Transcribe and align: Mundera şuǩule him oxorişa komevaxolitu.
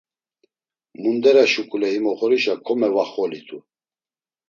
Mundera 1.01 1.43
şuǩule 1.51 1.87
him 1.93 2.05
oxorişa 2.11 2.53
komevaxolitu. 2.65 3.57